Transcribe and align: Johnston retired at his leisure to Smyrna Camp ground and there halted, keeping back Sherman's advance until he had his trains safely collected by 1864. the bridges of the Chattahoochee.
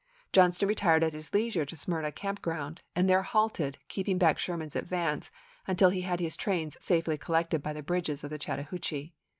Johnston 0.33 0.67
retired 0.67 1.03
at 1.03 1.13
his 1.13 1.31
leisure 1.31 1.63
to 1.63 1.75
Smyrna 1.75 2.11
Camp 2.11 2.41
ground 2.41 2.81
and 2.95 3.07
there 3.07 3.21
halted, 3.21 3.77
keeping 3.87 4.17
back 4.17 4.39
Sherman's 4.39 4.75
advance 4.75 5.29
until 5.67 5.91
he 5.91 6.01
had 6.01 6.19
his 6.19 6.35
trains 6.35 6.75
safely 6.83 7.19
collected 7.19 7.61
by 7.61 7.69
1864. 7.69 7.73
the 7.75 7.85
bridges 7.85 8.23
of 8.23 8.31
the 8.31 8.39
Chattahoochee. 8.39 9.13